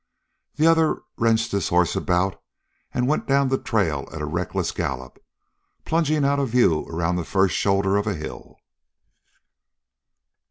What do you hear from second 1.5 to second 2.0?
his horse